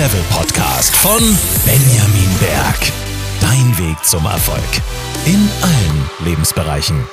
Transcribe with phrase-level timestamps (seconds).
[0.00, 1.20] Level Podcast von
[1.66, 2.78] Benjamin Berg.
[3.38, 4.64] Dein Weg zum Erfolg.
[5.26, 7.04] In allen Lebensbereichen.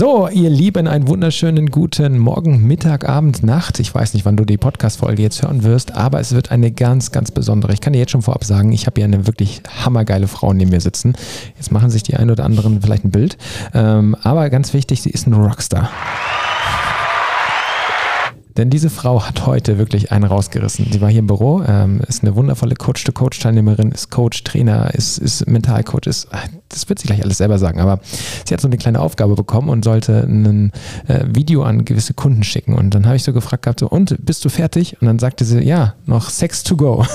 [0.00, 3.80] So, ihr Lieben, einen wunderschönen guten Morgen, Mittag, Abend, Nacht.
[3.80, 7.12] Ich weiß nicht, wann du die Podcast-Folge jetzt hören wirst, aber es wird eine ganz,
[7.12, 7.74] ganz besondere.
[7.74, 10.70] Ich kann dir jetzt schon vorab sagen, ich habe hier eine wirklich hammergeile Frau neben
[10.70, 11.16] mir sitzen.
[11.56, 13.36] Jetzt machen sich die ein oder anderen vielleicht ein Bild.
[13.74, 15.90] Ähm, aber ganz wichtig, sie ist ein Rockstar.
[18.56, 20.88] Denn diese Frau hat heute wirklich einen rausgerissen.
[20.90, 25.46] Sie war hier im Büro, ähm, ist eine wundervolle Coach-to-Coach-Teilnehmerin, ist Coach, Trainer, ist, ist
[25.46, 26.28] Mentalcoach, ist,
[26.68, 28.00] das wird sie gleich alles selber sagen, aber
[28.46, 30.72] sie hat so eine kleine Aufgabe bekommen und sollte ein
[31.06, 32.74] äh, Video an gewisse Kunden schicken.
[32.74, 34.96] Und dann habe ich so gefragt gehabt, so, und bist du fertig?
[35.00, 37.04] Und dann sagte sie, ja, noch six to go.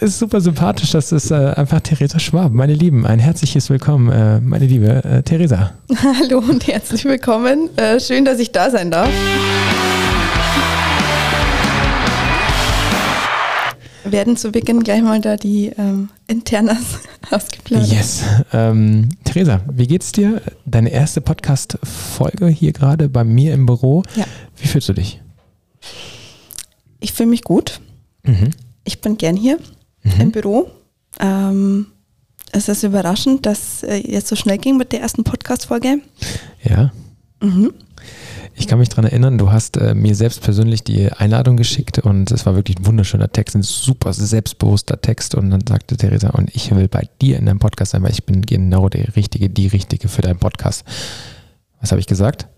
[0.00, 0.92] ist super sympathisch.
[0.92, 2.52] Das ist äh, einfach Theresa Schwab.
[2.52, 5.74] Meine Lieben, ein herzliches Willkommen, äh, meine liebe äh, Theresa.
[6.20, 7.68] Hallo und herzlich willkommen.
[7.76, 9.10] Äh, schön, dass ich da sein darf.
[14.04, 17.92] Wir werden zu Beginn gleich mal da die ähm, Internas ausgeplaudert.
[17.92, 18.24] Yes.
[18.52, 20.40] Ähm, Theresa, wie geht's dir?
[20.64, 24.02] Deine erste Podcast-Folge hier gerade bei mir im Büro.
[24.16, 24.24] Ja.
[24.56, 25.20] Wie fühlst du dich?
[27.00, 27.80] Ich fühle mich gut.
[28.24, 28.50] Mhm.
[28.84, 29.58] Ich bin gern hier
[30.02, 30.20] Mhm.
[30.20, 30.70] im Büro.
[31.18, 31.86] Ähm,
[32.52, 36.00] es ist überraschend, dass äh, jetzt so schnell ging mit der ersten Podcast-Folge.
[36.64, 36.92] Ja.
[37.40, 37.72] Mhm.
[38.54, 42.30] Ich kann mich daran erinnern, du hast äh, mir selbst persönlich die Einladung geschickt und
[42.30, 45.34] es war wirklich ein wunderschöner Text, ein super selbstbewusster Text.
[45.34, 48.24] Und dann sagte Theresa, und ich will bei dir in deinem Podcast sein, weil ich
[48.24, 50.84] bin genau der Richtige, die Richtige für deinen Podcast.
[51.80, 52.48] Was habe ich gesagt?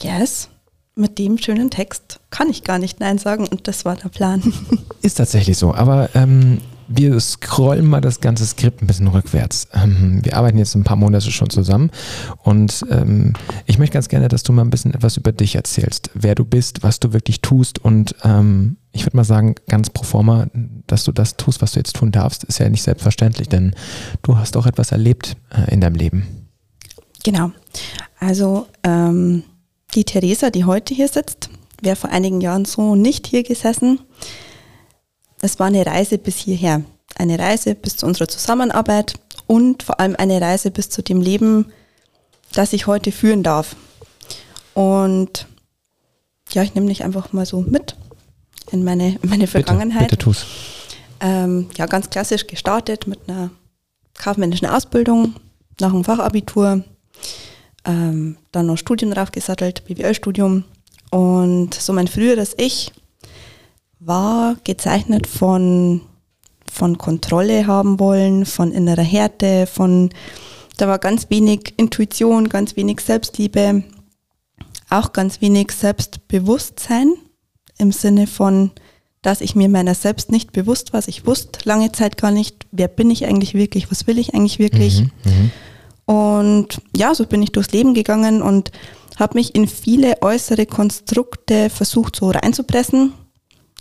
[0.00, 0.48] Yes.
[0.94, 4.42] Mit dem schönen Text kann ich gar nicht Nein sagen und das war der Plan.
[5.02, 9.68] Ist tatsächlich so, aber ähm, wir scrollen mal das ganze Skript ein bisschen rückwärts.
[9.72, 11.90] Ähm, wir arbeiten jetzt ein paar Monate schon zusammen
[12.42, 13.34] und ähm,
[13.66, 16.44] ich möchte ganz gerne, dass du mal ein bisschen etwas über dich erzählst, wer du
[16.44, 20.48] bist, was du wirklich tust und ähm, ich würde mal sagen, ganz pro forma,
[20.88, 23.74] dass du das tust, was du jetzt tun darfst, ist ja nicht selbstverständlich, denn
[24.22, 26.26] du hast auch etwas erlebt äh, in deinem Leben.
[27.22, 27.52] Genau.
[28.18, 29.44] Also ähm,
[29.94, 31.50] die Theresa, die heute hier sitzt,
[31.82, 34.00] wäre vor einigen Jahren so nicht hier gesessen.
[35.42, 36.82] Es war eine Reise bis hierher.
[37.16, 39.14] Eine Reise bis zu unserer Zusammenarbeit
[39.46, 41.72] und vor allem eine Reise bis zu dem Leben,
[42.52, 43.76] das ich heute führen darf.
[44.74, 45.46] Und
[46.52, 47.96] ja, ich nehme dich einfach mal so mit
[48.70, 50.10] in meine, meine Vergangenheit.
[50.10, 50.46] Bitte, bitte tu's.
[51.20, 53.50] Ähm, ja, ganz klassisch gestartet mit einer
[54.14, 55.34] kaufmännischen Ausbildung
[55.80, 56.84] nach dem Fachabitur,
[57.84, 60.64] ähm, dann noch Studien draufgesattelt, BWL-Studium.
[61.10, 62.92] Und so mein früheres Ich
[64.00, 66.00] war gezeichnet von,
[66.70, 70.10] von Kontrolle haben wollen, von innerer Härte, von,
[70.78, 73.84] da war ganz wenig Intuition, ganz wenig Selbstliebe,
[74.88, 77.14] auch ganz wenig Selbstbewusstsein
[77.78, 78.72] im Sinne von,
[79.22, 81.06] dass ich mir meiner selbst nicht bewusst war.
[81.06, 84.58] Ich wusste lange Zeit gar nicht, wer bin ich eigentlich wirklich, was will ich eigentlich
[84.58, 85.02] wirklich.
[85.02, 85.50] Mhm, mhm.
[86.06, 88.72] Und ja, so bin ich durchs Leben gegangen und
[89.18, 93.12] habe mich in viele äußere Konstrukte versucht so reinzupressen.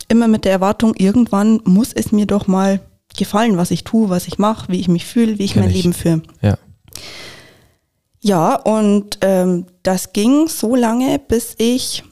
[0.10, 2.82] Immer mit der Erwartung, irgendwann muss es mir doch mal
[3.18, 5.72] gefallen, was ich tue, was ich mache, wie ich mich fühle, wie ich Kenn mein
[5.72, 5.78] ich.
[5.78, 6.22] Leben führe.
[6.42, 6.58] Ja.
[8.22, 12.04] Ja, und ähm, das ging so lange, bis ich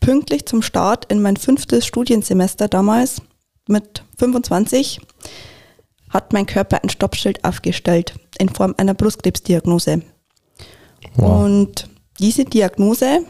[0.00, 3.20] pünktlich zum Start in mein fünftes Studiensemester damals
[3.68, 5.00] mit 25
[6.08, 10.02] hat mein Körper ein Stoppschild aufgestellt in Form einer Brustkrebsdiagnose.
[11.16, 11.44] Wow.
[11.44, 11.88] Und
[12.18, 13.20] diese Diagnose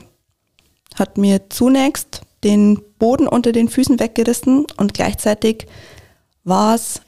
[0.94, 5.66] hat mir zunächst den Boden unter den Füßen weggerissen und gleichzeitig
[6.44, 7.00] war es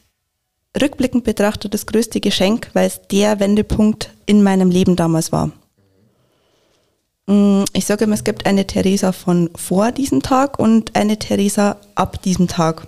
[0.81, 5.51] rückblickend betrachtet das größte Geschenk, weil es der Wendepunkt in meinem Leben damals war.
[7.27, 11.77] Mm, Ich sage immer, es gibt eine Theresa von vor diesem Tag und eine Theresa
[11.95, 12.87] ab diesem Tag.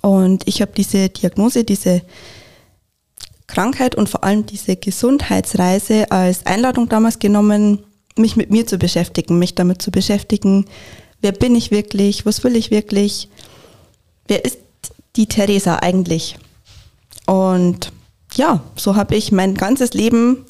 [0.00, 2.02] Und ich habe diese Diagnose, diese
[3.46, 7.84] Krankheit und vor allem diese Gesundheitsreise als Einladung damals genommen,
[8.16, 10.66] mich mit mir zu beschäftigen, mich damit zu beschäftigen,
[11.22, 13.28] wer bin ich wirklich, was will ich wirklich,
[14.28, 14.58] wer ist
[15.16, 16.36] die Theresa eigentlich?
[17.26, 17.92] Und
[18.34, 20.44] ja, so habe ich mein ganzes Leben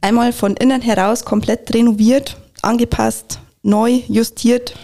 [0.00, 4.74] einmal von innen heraus komplett renoviert, angepasst, neu justiert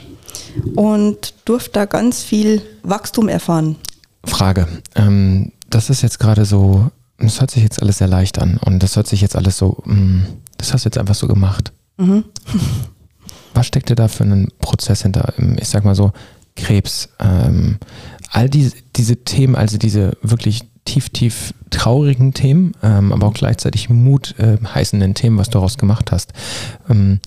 [0.75, 3.77] und durfte da ganz viel Wachstum erfahren.
[4.25, 4.67] Frage.
[4.95, 8.83] Ähm, das ist jetzt gerade so, das hört sich jetzt alles sehr leicht an und
[8.83, 10.23] das hört sich jetzt alles so, mm,
[10.57, 11.73] das hast du jetzt einfach so gemacht.
[11.99, 12.25] Mhm.
[13.59, 15.35] Was steckte da für einen Prozess hinter?
[15.37, 16.13] Ähm, Ich sag mal so,
[16.55, 17.79] Krebs, ähm,
[18.31, 23.91] all diese, diese Themen, also diese wirklich tief, tief traurigen Themen, ähm, aber auch gleichzeitig
[23.91, 26.33] Mut äh, heißenden Themen, was du daraus gemacht hast.
[26.89, 27.19] Ähm,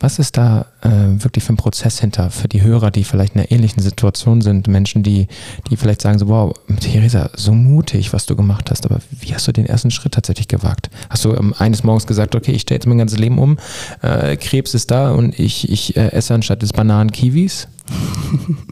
[0.00, 3.40] was ist da äh, wirklich für ein Prozess hinter für die Hörer, die vielleicht in
[3.40, 4.66] einer ähnlichen Situation sind?
[4.66, 5.28] Menschen, die,
[5.70, 9.46] die vielleicht sagen so, wow, Theresa, so mutig, was du gemacht hast, aber wie hast
[9.46, 10.90] du den ersten Schritt tatsächlich gewagt?
[11.08, 13.58] Hast du ähm, eines Morgens gesagt, okay, ich stelle jetzt mein ganzes Leben um,
[14.02, 17.68] äh, Krebs ist da und ich, ich äh, esse anstatt des Bananen Kiwis?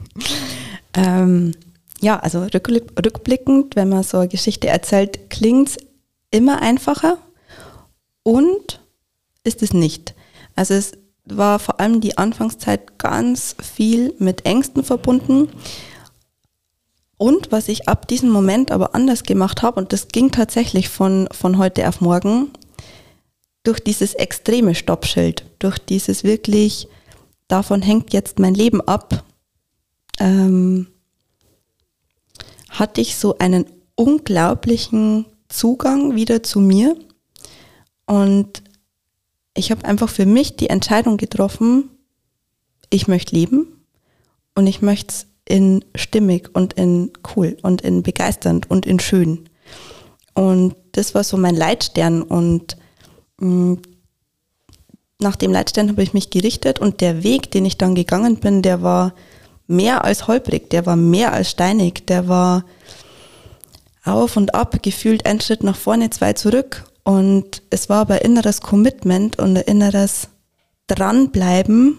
[0.94, 1.52] ähm,
[2.00, 5.76] ja, also rückblickend, wenn man so eine Geschichte erzählt, klingt es
[6.30, 7.18] immer einfacher
[8.24, 8.80] und
[9.44, 10.14] ist es nicht.
[10.56, 10.92] Also es
[11.36, 15.48] war vor allem die Anfangszeit ganz viel mit Ängsten verbunden.
[17.16, 21.28] Und was ich ab diesem Moment aber anders gemacht habe, und das ging tatsächlich von,
[21.30, 22.50] von heute auf morgen,
[23.62, 26.88] durch dieses extreme Stoppschild, durch dieses wirklich,
[27.48, 29.24] davon hängt jetzt mein Leben ab,
[30.18, 30.88] ähm,
[32.70, 36.96] hatte ich so einen unglaublichen Zugang wieder zu mir.
[38.06, 38.61] Und
[39.54, 41.90] ich habe einfach für mich die Entscheidung getroffen,
[42.90, 43.84] ich möchte leben
[44.54, 49.48] und ich möchte es in stimmig und in cool und in begeisternd und in schön.
[50.34, 52.76] Und das war so mein Leitstern und
[53.38, 53.82] mh, mm,
[55.18, 58.60] nach dem Leitstern habe ich mich gerichtet und der Weg, den ich dann gegangen bin,
[58.60, 59.14] der war
[59.68, 62.64] mehr als holprig, der war mehr als steinig, der war
[64.04, 66.84] auf und ab, gefühlt ein Schritt nach vorne, zwei zurück.
[67.04, 70.28] Und es war aber inneres Commitment und ein inneres
[70.86, 71.98] Dranbleiben,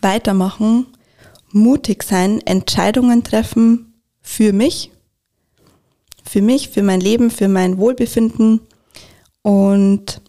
[0.00, 0.86] weitermachen,
[1.50, 4.90] mutig sein, Entscheidungen treffen für mich,
[6.24, 8.60] für mich, für mein Leben, für mein Wohlbefinden
[9.42, 10.20] und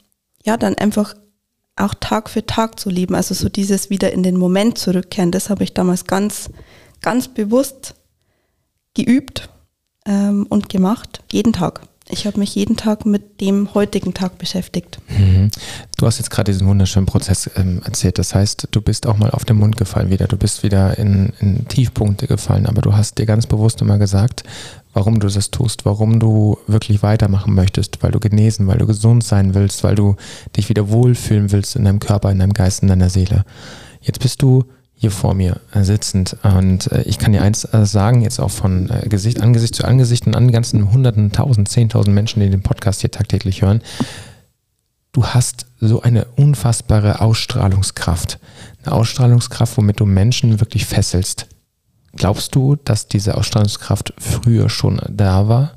[0.46, 1.16] ja, dann einfach
[1.76, 5.50] auch Tag für Tag zu leben, also so dieses wieder in den Moment zurückkehren, das
[5.50, 6.50] habe ich damals ganz,
[7.02, 7.96] ganz bewusst
[8.94, 9.50] geübt
[10.06, 11.82] ähm, und gemacht, jeden Tag.
[12.08, 15.00] Ich habe mich jeden Tag mit dem heutigen Tag beschäftigt.
[15.10, 15.50] Mhm.
[15.98, 18.20] Du hast jetzt gerade diesen wunderschönen Prozess ähm, erzählt.
[18.20, 20.28] Das heißt, du bist auch mal auf den Mund gefallen wieder.
[20.28, 22.68] Du bist wieder in, in Tiefpunkte gefallen.
[22.68, 24.44] Aber du hast dir ganz bewusst immer gesagt,
[24.94, 29.24] warum du das tust, warum du wirklich weitermachen möchtest, weil du genesen, weil du gesund
[29.24, 30.16] sein willst, weil du
[30.56, 33.46] dich wieder wohlfühlen willst in deinem Körper, in deinem Geist, in deiner Seele.
[34.00, 34.64] Jetzt bist du
[34.96, 36.38] hier vor mir äh, sitzend.
[36.44, 40.26] Und äh, ich kann dir eins äh, sagen, jetzt auch von Gesicht, Angesicht zu Angesicht
[40.26, 43.82] und an ganzen Hunderten, Tausend, Zehntausend Menschen, die den Podcast hier tagtäglich hören.
[45.12, 48.40] Du hast so eine unfassbare Ausstrahlungskraft.
[48.84, 51.48] Eine Ausstrahlungskraft, womit du Menschen wirklich fesselst.
[52.16, 55.74] Glaubst du, dass diese Ausstrahlungskraft früher schon da war?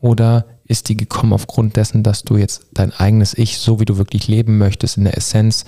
[0.00, 3.98] Oder ist die gekommen aufgrund dessen, dass du jetzt dein eigenes Ich, so wie du
[3.98, 5.64] wirklich leben möchtest, in der Essenz,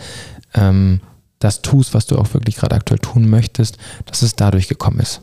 [0.55, 1.01] ähm,
[1.39, 5.21] das tust, was du auch wirklich gerade aktuell tun möchtest, dass es dadurch gekommen ist?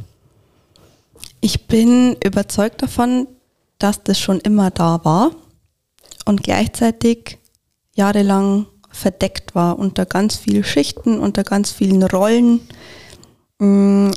[1.42, 3.28] Ich bin überzeugt davon,
[3.78, 5.32] dass das schon immer da war
[6.26, 7.38] und gleichzeitig
[7.94, 12.62] jahrelang verdeckt war unter ganz vielen Schichten, unter ganz vielen Rollen
[13.60, 14.12] mm,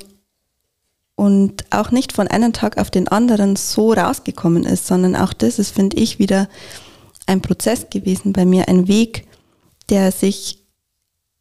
[1.16, 5.58] und auch nicht von einem Tag auf den anderen so rausgekommen ist, sondern auch das
[5.58, 6.48] ist, finde ich, wieder
[7.26, 9.26] ein Prozess gewesen bei mir, ein Weg,
[9.90, 10.57] der sich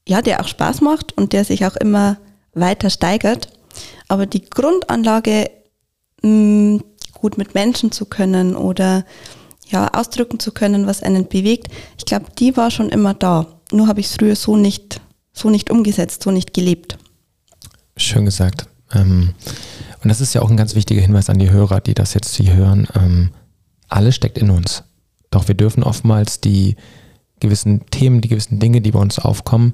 [0.08, 2.18] ja, der auch Spaß macht und der sich auch immer
[2.54, 3.50] weiter steigert.
[4.08, 5.52] Aber die Grundanlage,
[6.22, 6.84] mh, mm,
[7.14, 9.04] gut mit Menschen zu können oder
[9.70, 13.48] ja, ausdrücken zu können, was einen bewegt, ich glaube, die war schon immer da.
[13.72, 15.02] Nur habe ich es früher so nicht,
[15.34, 16.98] so nicht umgesetzt, so nicht gelebt.
[17.98, 18.68] Schön gesagt.
[18.94, 19.34] Ähm,
[20.04, 22.36] und das ist ja auch ein ganz wichtiger Hinweis an die Hörer, die das jetzt
[22.36, 22.88] hier hören.
[22.96, 23.32] Ähm,
[23.90, 24.84] alles steckt in uns.
[25.32, 26.78] Doch wir dürfen oftmals die,
[27.40, 29.74] gewissen Themen, die gewissen Dinge, die bei uns aufkommen,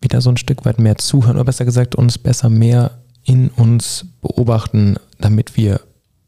[0.00, 4.06] wieder so ein Stück weit mehr zuhören oder besser gesagt uns besser mehr in uns
[4.20, 5.80] beobachten, damit wir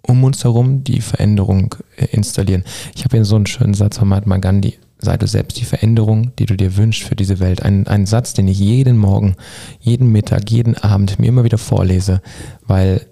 [0.03, 2.65] um uns herum die Veränderung äh, installieren.
[2.95, 4.79] Ich habe hier so einen schönen Satz von Mahatma Gandhi.
[4.99, 7.63] Sei du selbst die Veränderung, die du dir wünschst für diese Welt.
[7.63, 9.37] Ein, ein Satz, den ich jeden Morgen,
[9.81, 12.23] jeden Mittag, jeden Abend mir immer wieder vorlese,
[12.67, 13.07] weil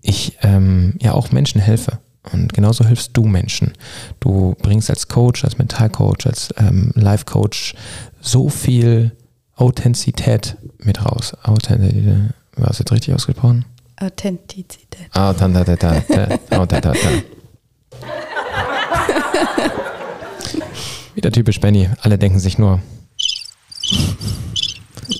[0.00, 1.98] ich ähm, ja auch Menschen helfe.
[2.32, 3.72] Und genauso hilfst du Menschen.
[4.20, 7.74] Du bringst als Coach, als Mentalcoach, als ähm, Life-Coach
[8.20, 9.12] so viel
[9.56, 11.34] Authentizität mit raus.
[11.42, 12.34] Authentizität.
[12.56, 13.64] War es jetzt richtig ausgesprochen?
[13.96, 15.08] Authentizität.
[15.14, 16.40] Authentizität.
[16.52, 17.24] Authentizität.
[21.14, 21.88] Wieder typisch Benny.
[22.00, 22.80] Alle denken sich nur,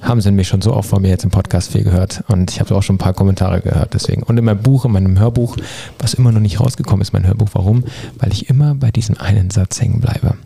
[0.02, 2.60] haben sie nämlich schon so oft von mir jetzt im Podcast viel gehört und ich
[2.60, 4.22] habe auch schon ein paar Kommentare gehört deswegen.
[4.22, 5.56] Und in meinem Buch, in meinem Hörbuch,
[5.98, 7.84] was immer noch nicht rausgekommen ist, mein Hörbuch, warum?
[8.18, 10.36] Weil ich immer bei diesem einen Satz hängen bleibe.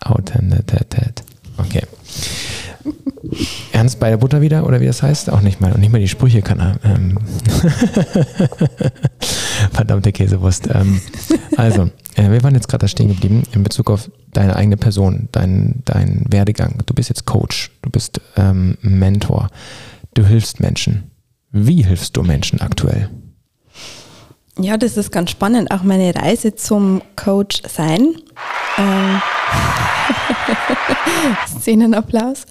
[0.00, 1.22] Authentität.
[1.56, 1.82] Okay.
[3.72, 5.30] Ernst bei der Butter wieder oder wie das heißt?
[5.30, 5.72] Auch nicht mal.
[5.72, 6.76] Und nicht mal die Sprüche kann er.
[6.84, 7.18] Ähm.
[9.72, 10.68] Verdammte Käsewurst.
[10.72, 11.00] Ähm,
[11.56, 15.28] also, äh, wir waren jetzt gerade da stehen geblieben in Bezug auf deine eigene Person,
[15.32, 16.78] dein, dein Werdegang.
[16.86, 19.48] Du bist jetzt Coach, du bist ähm, Mentor,
[20.14, 21.10] du hilfst Menschen.
[21.50, 23.10] Wie hilfst du Menschen aktuell?
[24.58, 28.14] Ja, das ist ganz spannend, auch meine Reise zum Coach sein.
[28.78, 29.20] Ähm
[31.46, 32.46] Szenenapplaus.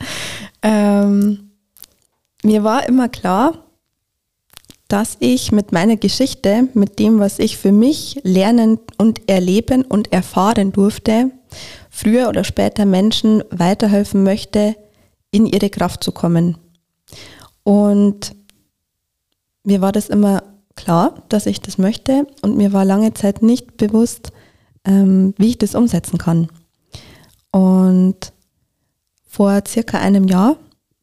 [0.61, 1.51] Ähm,
[2.43, 3.62] mir war immer klar,
[4.93, 10.13] dass ich mit meiner Geschichte, mit dem, was ich für mich lernen und erleben und
[10.13, 11.31] erfahren durfte,
[11.89, 14.75] früher oder später Menschen weiterhelfen möchte,
[15.31, 16.59] in ihre Kraft zu kommen.
[17.63, 18.35] Und
[19.63, 20.43] mir war das immer
[20.75, 24.31] klar, dass ich das möchte und mir war lange Zeit nicht bewusst,
[24.85, 26.49] ähm, wie ich das umsetzen kann.
[27.49, 28.31] Und
[29.25, 30.57] vor circa einem Jahr,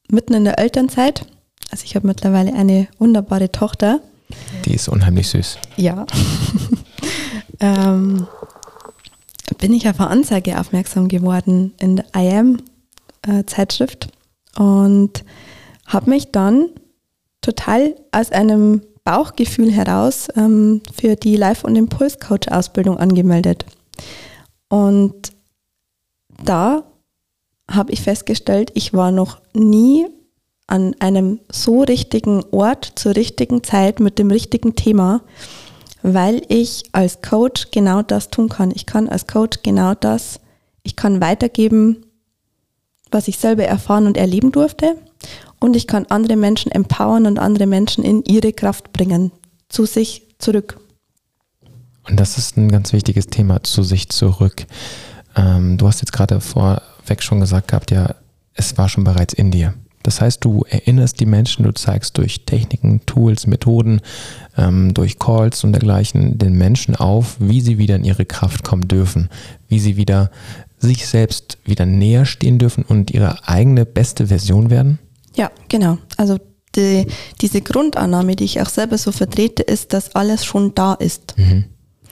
[0.09, 1.27] mitten in der Elternzeit,
[1.71, 4.01] also ich habe mittlerweile eine wunderbare Tochter.
[4.65, 5.59] Die ist unheimlich süß.
[5.77, 6.07] Ja.
[7.61, 8.27] ähm,
[9.59, 12.63] bin ich auf eine Anzeige aufmerksam geworden in der IM
[13.23, 13.45] äh,
[14.57, 15.25] und
[15.87, 16.71] habe mich dann
[17.41, 23.65] total aus einem Bauchgefühl heraus ähm, für die Live- und Impuls-Coach-Ausbildung angemeldet.
[24.69, 25.33] Und
[26.45, 26.85] da
[27.71, 30.07] habe ich festgestellt, ich war noch nie
[30.71, 35.23] an einem so richtigen Ort zur richtigen Zeit mit dem richtigen Thema,
[36.03, 38.71] weil ich als Coach genau das tun kann.
[38.75, 40.41] Ich kann als Coach genau das,
[40.83, 42.07] ich kann weitergeben,
[43.11, 44.97] was ich selber erfahren und erleben durfte
[45.59, 49.33] und ich kann andere Menschen empowern und andere Menschen in ihre Kraft bringen,
[49.69, 50.81] zu sich zurück.
[52.09, 54.67] Und das ist ein ganz wichtiges Thema, zu sich zurück.
[55.37, 58.15] Ähm, du hast jetzt gerade vorweg schon gesagt gehabt, ja,
[58.55, 59.75] es war schon bereits in dir.
[60.03, 64.01] Das heißt, du erinnerst die Menschen, du zeigst durch Techniken, Tools, Methoden,
[64.57, 68.89] ähm, durch Calls und dergleichen den Menschen auf, wie sie wieder in ihre Kraft kommen
[68.89, 69.29] dürfen,
[69.69, 70.31] wie sie wieder
[70.79, 74.99] sich selbst wieder näher stehen dürfen und ihre eigene beste Version werden?
[75.37, 75.99] Ja, genau.
[76.17, 76.39] Also
[76.77, 77.07] die,
[77.41, 81.35] diese Grundannahme, die ich auch selber so vertrete, ist, dass alles schon da ist.
[81.37, 81.65] Mhm.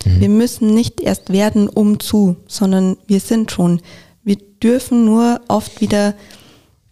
[0.04, 0.20] Mhm.
[0.20, 3.80] Wir müssen nicht erst werden, um zu, sondern wir sind schon.
[4.24, 6.14] Wir dürfen nur oft wieder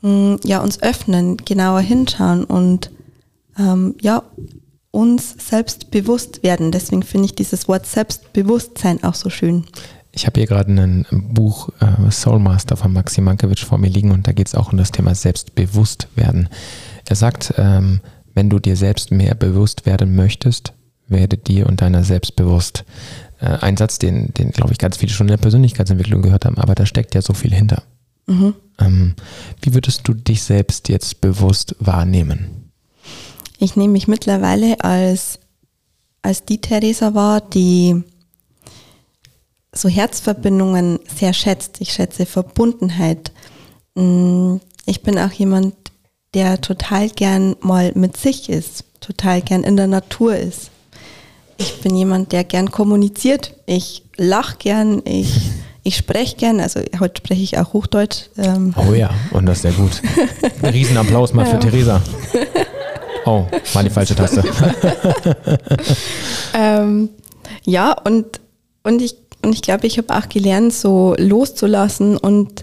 [0.03, 2.91] mm, ja, uns öffnen, genauer hinschauen und
[3.59, 4.23] ähm, ja,
[4.91, 6.73] uns selbst bewusst werden.
[6.73, 9.65] Deswegen finde ich dieses Wort Selbstbewusstsein auch so schön.
[10.12, 14.26] Ich habe hier gerade ein Buch äh, Soulmaster von Maxim Mankiewicz vor mir liegen und
[14.26, 16.49] da geht es auch um das Thema Selbstbewusstwerden.
[17.07, 18.00] Er sagt, ähm,
[18.35, 20.73] wenn du dir selbst mehr bewusst werden möchtest,
[21.09, 22.87] werde dir und deiner selbst bewusst.
[23.41, 26.57] Äh, ein Satz, den, den glaube ich, ganz viele schon in der Persönlichkeitsentwicklung gehört haben,
[26.57, 27.83] aber da steckt ja so viel hinter.
[28.26, 28.54] Mhm.
[28.78, 29.14] Ähm,
[29.62, 32.73] wie würdest du dich selbst jetzt bewusst wahrnehmen?
[33.59, 35.38] Ich nehme mich mittlerweile als,
[36.23, 38.02] als die Theresa wahr, die
[39.73, 41.80] so Herzverbindungen sehr schätzt.
[41.80, 43.33] Ich schätze Verbundenheit.
[43.95, 45.75] Mm, ich bin auch jemand,
[46.35, 50.71] der total gern mal mit sich ist, total gern in der Natur ist.
[51.59, 53.54] Ich bin jemand, der gern kommuniziert.
[53.64, 55.40] Ich lache gern, ich,
[55.87, 56.59] ich spreche gern.
[56.59, 58.28] Also heute spreche ich auch Hochdeutsch.
[58.37, 58.75] Ähm.
[58.76, 60.02] Oh ja, und das ist sehr gut.
[60.62, 61.52] Ein Riesenapplaus mal ja.
[61.52, 62.02] für Theresa.
[63.28, 64.45] Oh, war die falsche Taste.
[66.55, 67.09] ähm,
[67.64, 68.38] ja, und,
[68.85, 72.62] und ich, und ich glaube, ich habe auch gelernt, so loszulassen und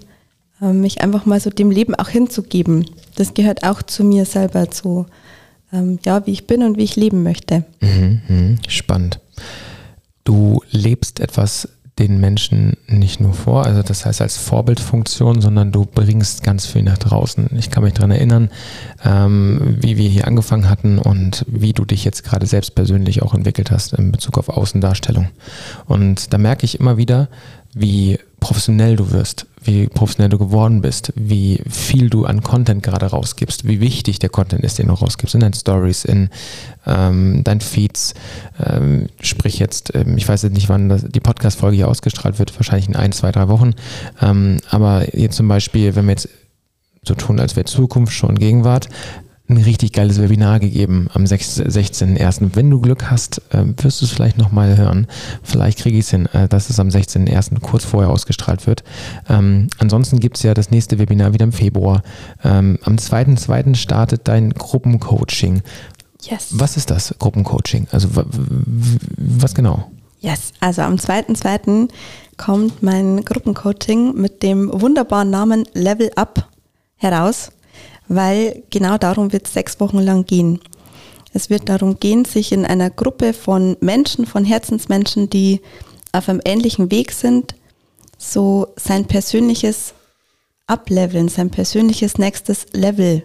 [0.61, 2.89] äh, mich einfach mal so dem Leben auch hinzugeben.
[3.15, 5.05] Das gehört auch zu mir selber, zu
[5.73, 7.65] ähm, ja, wie ich bin und wie ich leben möchte.
[7.81, 9.19] Mhm, mhm, spannend.
[10.23, 11.67] Du lebst etwas
[11.99, 16.81] den Menschen nicht nur vor, also das heißt als Vorbildfunktion, sondern du bringst ganz viel
[16.81, 17.49] nach draußen.
[17.55, 18.49] Ich kann mich daran erinnern,
[19.05, 23.35] ähm, wie wir hier angefangen hatten und wie du dich jetzt gerade selbst persönlich auch
[23.35, 25.29] entwickelt hast in Bezug auf Außendarstellung.
[25.85, 27.29] Und da merke ich immer wieder,
[27.75, 33.05] wie professionell du wirst, wie professionell du geworden bist, wie viel du an Content gerade
[33.05, 36.29] rausgibst, wie wichtig der Content ist, den du rausgibst in deinen Stories, in
[36.85, 38.13] ähm, deinen Feeds.
[38.59, 42.53] Ähm, sprich jetzt, ähm, ich weiß jetzt nicht, wann das, die Podcast-Folge hier ausgestrahlt wird,
[42.59, 43.75] wahrscheinlich in ein, zwei, drei Wochen.
[44.21, 46.27] Ähm, aber jetzt zum Beispiel, wenn wir jetzt
[47.01, 48.89] so tun, als wäre Zukunft schon Gegenwart,
[49.49, 52.51] ein richtig geiles Webinar gegeben am 16.01.
[52.53, 55.07] Wenn du Glück hast, ähm, wirst du es vielleicht nochmal hören.
[55.43, 57.59] Vielleicht kriege ich es hin, äh, dass es am 16.01.
[57.59, 58.83] kurz vorher ausgestrahlt wird.
[59.27, 62.03] Ähm, ansonsten gibt es ja das nächste Webinar wieder im Februar.
[62.43, 63.75] Ähm, am 2.02.
[63.75, 65.61] startet dein Gruppencoaching.
[66.21, 66.47] Yes.
[66.51, 67.87] Was ist das Gruppencoaching?
[67.91, 69.91] Also was genau?
[70.21, 71.89] Yes, also am 2.2.
[72.37, 76.47] kommt mein Gruppencoaching mit dem wunderbaren Namen Level Up
[76.95, 77.51] heraus
[78.15, 80.59] weil genau darum wird es sechs Wochen lang gehen.
[81.33, 85.61] Es wird darum gehen, sich in einer Gruppe von Menschen, von Herzensmenschen, die
[86.11, 87.55] auf einem ähnlichen Weg sind,
[88.17, 89.93] so sein persönliches
[90.67, 93.23] Ableveln, sein persönliches nächstes Level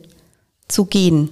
[0.69, 1.31] zu gehen.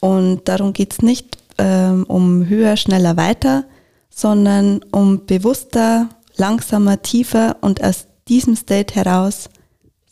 [0.00, 3.64] Und darum geht es nicht ähm, um höher, schneller, weiter,
[4.10, 9.48] sondern um bewusster, langsamer, tiefer und aus diesem State heraus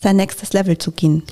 [0.00, 1.22] sein nächstes Level zu gehen.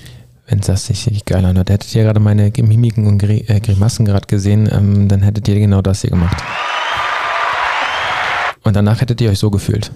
[0.47, 1.71] Wenn das sich richtig geil anhört.
[1.71, 5.81] Hättet ihr gerade meine Mimiken und äh, Grimassen gerade gesehen, ähm, dann hättet ihr genau
[5.81, 6.37] das hier gemacht.
[8.63, 9.91] Und danach hättet ihr euch so gefühlt.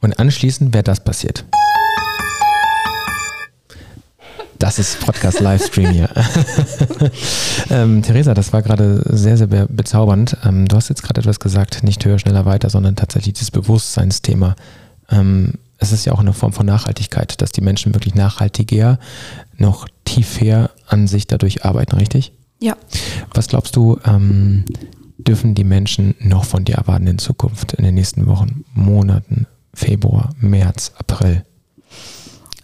[0.00, 1.44] Und anschließend wäre das passiert.
[4.58, 6.10] Das ist Podcast Livestream hier.
[7.70, 10.36] ähm, Theresa, das war gerade sehr, sehr be bezaubernd.
[10.44, 14.56] Ähm, du hast jetzt gerade etwas gesagt, nicht höher, schneller, weiter, sondern tatsächlich dieses Bewusstseinsthema.
[15.10, 18.98] Ähm, es ist ja auch eine Form von Nachhaltigkeit, dass die Menschen wirklich nachhaltiger,
[19.56, 22.32] noch tiefer an sich dadurch arbeiten, richtig?
[22.60, 22.76] Ja.
[23.34, 24.64] Was glaubst du, ähm,
[25.18, 30.30] dürfen die Menschen noch von dir erwarten in Zukunft, in den nächsten Wochen, Monaten, Februar,
[30.38, 31.44] März, April?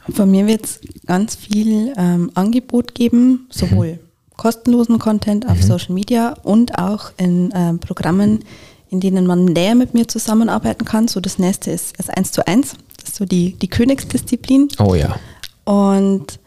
[0.09, 3.99] Von mir wird es ganz viel ähm, Angebot geben, sowohl mhm.
[4.37, 5.63] kostenlosen Content auf mhm.
[5.63, 8.45] Social Media und auch in ähm, Programmen,
[8.89, 11.09] in denen man näher mit mir zusammenarbeiten kann.
[11.09, 12.77] So das nächste ist das 1 zu 1.
[13.07, 14.69] Ist so die, die Königsdisziplin.
[14.79, 15.19] Oh ja.
[15.65, 16.41] Und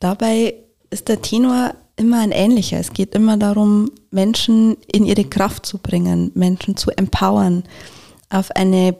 [0.00, 0.54] dabei
[0.90, 2.78] ist der Tenor immer ein ähnlicher.
[2.78, 7.64] Es geht immer darum, Menschen in ihre Kraft zu bringen, Menschen zu empowern,
[8.30, 8.96] auf eine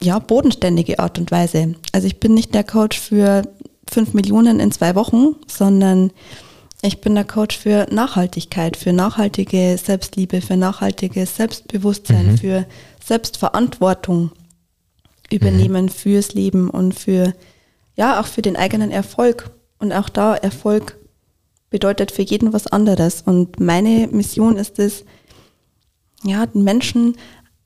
[0.00, 1.74] ja, bodenständige Art und Weise.
[1.92, 3.42] Also ich bin nicht der Coach für
[3.90, 6.12] fünf Millionen in zwei Wochen, sondern
[6.82, 12.38] ich bin der Coach für Nachhaltigkeit, für nachhaltige Selbstliebe, für nachhaltiges Selbstbewusstsein, mhm.
[12.38, 12.66] für
[13.04, 14.30] Selbstverantwortung
[15.30, 15.90] übernehmen mhm.
[15.90, 17.34] fürs Leben und für,
[17.96, 19.50] ja, auch für den eigenen Erfolg.
[19.78, 20.96] Und auch da Erfolg
[21.70, 23.22] bedeutet für jeden was anderes.
[23.22, 25.04] Und meine Mission ist es,
[26.24, 27.16] ja, den Menschen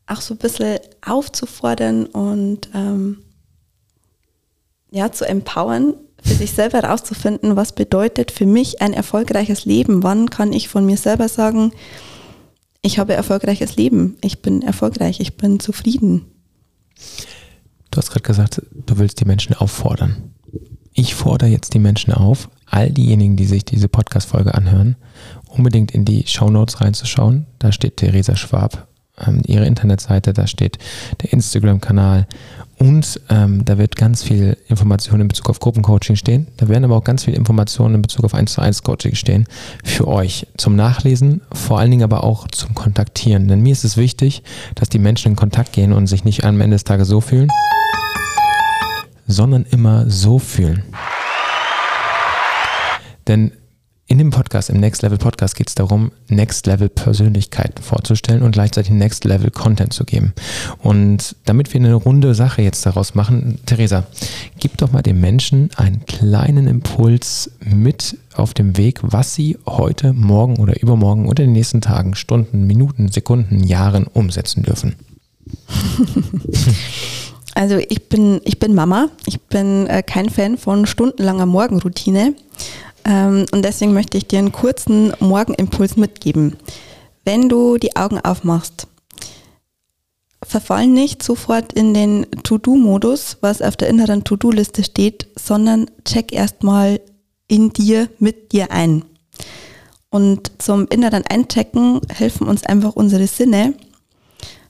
[0.06, 3.22] auch so ein bisschen aufzufordern und ähm,
[4.90, 10.02] ja, zu empowern, für sich selber herauszufinden, was bedeutet für mich ein erfolgreiches Leben.
[10.02, 11.72] Wann kann ich von mir selber sagen,
[12.82, 16.26] ich habe erfolgreiches Leben, ich bin erfolgreich, ich bin zufrieden.
[17.92, 20.32] Du hast gerade gesagt, du willst die Menschen auffordern.
[20.94, 24.96] Ich fordere jetzt die Menschen auf, all diejenigen, die sich diese Podcast-Folge anhören,
[25.46, 27.46] unbedingt in die Show Notes reinzuschauen.
[27.58, 28.88] Da steht Theresa Schwab
[29.46, 30.78] ihre Internetseite, da steht
[31.22, 32.26] der Instagram-Kanal
[32.82, 36.48] und ähm, da wird ganz viel Information in Bezug auf Gruppencoaching stehen.
[36.56, 39.46] Da werden aber auch ganz viele Informationen in Bezug auf 1 zu 1 Coaching stehen
[39.84, 43.46] für euch zum Nachlesen, vor allen Dingen aber auch zum Kontaktieren.
[43.46, 44.42] Denn mir ist es wichtig,
[44.74, 47.48] dass die Menschen in Kontakt gehen und sich nicht am Ende des Tages so fühlen,
[49.28, 50.82] sondern immer so fühlen.
[53.28, 53.52] Denn
[54.12, 58.52] in dem Podcast, im Next Level Podcast, geht es darum, Next Level Persönlichkeiten vorzustellen und
[58.52, 60.34] gleichzeitig Next Level Content zu geben.
[60.80, 64.04] Und damit wir eine runde Sache jetzt daraus machen, Theresa,
[64.60, 70.12] gib doch mal den Menschen einen kleinen Impuls mit auf dem Weg, was sie heute,
[70.12, 74.96] morgen oder übermorgen oder in den nächsten Tagen, Stunden, Minuten, Sekunden, Jahren umsetzen dürfen.
[77.54, 82.34] Also ich bin, ich bin Mama, ich bin äh, kein Fan von stundenlanger Morgenroutine.
[83.04, 86.56] Ähm, und deswegen möchte ich dir einen kurzen Morgenimpuls mitgeben.
[87.24, 88.86] Wenn du die Augen aufmachst,
[90.42, 97.00] verfall nicht sofort in den To-Do-Modus, was auf der inneren To-Do-Liste steht, sondern check erstmal
[97.48, 99.04] in dir, mit dir ein.
[100.10, 103.74] Und zum inneren Einchecken helfen uns einfach unsere Sinne.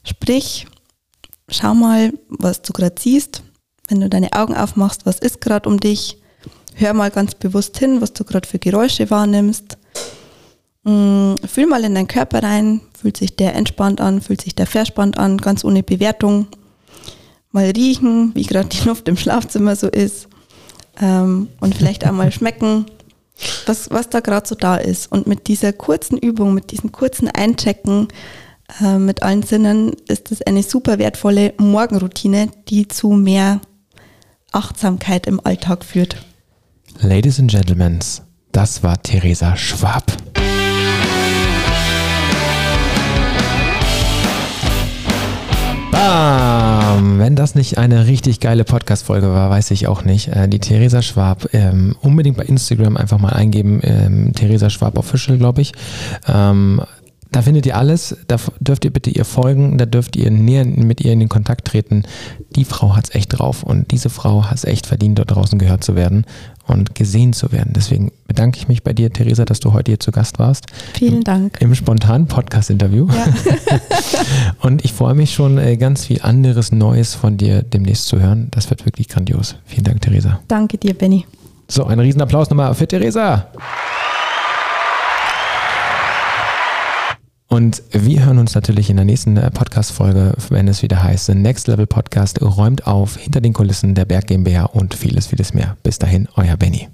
[0.04, 0.66] Sprich,
[1.48, 3.42] schau mal, was du gerade siehst.
[3.88, 6.21] Wenn du deine Augen aufmachst, was ist gerade um dich?
[6.74, 9.76] Hör mal ganz bewusst hin, was du gerade für Geräusche wahrnimmst.
[10.84, 14.66] Mm, fühl mal in deinen Körper rein, fühlt sich der entspannt an, fühlt sich der
[14.66, 16.46] verspannt an, ganz ohne Bewertung.
[17.50, 20.28] Mal riechen, wie gerade die Luft im Schlafzimmer so ist.
[21.00, 22.86] Ähm, und vielleicht auch mal schmecken,
[23.66, 25.10] was, was da gerade so da ist.
[25.12, 28.08] Und mit dieser kurzen Übung, mit diesem kurzen Einchecken
[28.80, 33.60] äh, mit allen Sinnen ist es eine super wertvolle Morgenroutine, die zu mehr
[34.52, 36.16] Achtsamkeit im Alltag führt.
[37.00, 37.98] Ladies and Gentlemen,
[38.52, 40.04] das war Theresa Schwab.
[45.90, 47.18] Bam!
[47.18, 50.28] Wenn das nicht eine richtig geile Podcast-Folge war, weiß ich auch nicht.
[50.28, 53.80] Äh, die Theresa Schwab, ähm, unbedingt bei Instagram einfach mal eingeben.
[53.82, 55.72] Ähm, Theresa Schwab Official, glaube ich.
[56.28, 56.82] Ähm,
[57.32, 61.00] da findet ihr alles, da dürft ihr bitte ihr folgen, da dürft ihr näher mit
[61.00, 62.04] ihr in den Kontakt treten.
[62.54, 65.58] Die Frau hat es echt drauf und diese Frau hat es echt verdient, dort draußen
[65.58, 66.26] gehört zu werden
[66.66, 67.72] und gesehen zu werden.
[67.74, 70.66] Deswegen bedanke ich mich bei dir, Theresa, dass du heute hier zu Gast warst.
[70.94, 71.60] Vielen Dank.
[71.60, 73.08] Im spontanen Podcast-Interview.
[73.08, 73.26] Ja.
[74.60, 78.48] und ich freue mich schon, äh, ganz viel anderes Neues von dir demnächst zu hören.
[78.50, 79.56] Das wird wirklich grandios.
[79.64, 80.40] Vielen Dank, Theresa.
[80.48, 81.26] Danke dir, Benny.
[81.68, 83.48] So, ein Riesenapplaus nochmal für Theresa.
[87.52, 91.34] Und wir hören uns natürlich in der nächsten äh, Podcast-Folge, wenn es wieder heißt, The
[91.34, 95.76] Next Level Podcast räumt auf hinter den Kulissen der Berg GmbH und vieles, vieles mehr.
[95.82, 96.88] Bis dahin, euer Benny.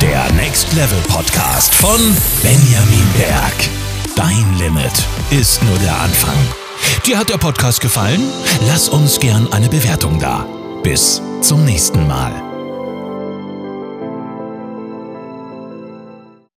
[0.00, 2.00] Der Next Level Podcast von
[2.42, 3.68] Benjamin Berg.
[4.16, 5.06] Dein Limit
[5.38, 6.38] ist nur der Anfang.
[7.06, 8.22] Dir hat der Podcast gefallen?
[8.68, 10.46] Lass uns gern eine Bewertung da.
[10.82, 12.47] Bis zum nächsten Mal.